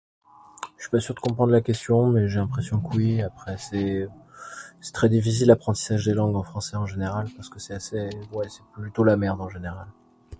[0.77, 4.09] Je suis pas sûr de comprendre la question mais j'ai l'impression qu'oui, après c'est,
[4.79, 8.49] c'est très difficile l'apprentissage des langues en français en général, parce que c'est assez, ouais,
[8.49, 9.85] c'est plutôt la merde en général.